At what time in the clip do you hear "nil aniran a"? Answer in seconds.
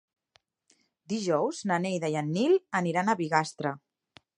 2.39-3.21